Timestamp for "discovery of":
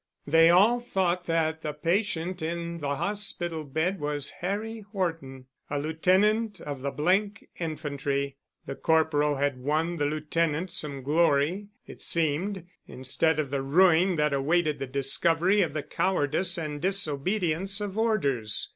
14.87-15.73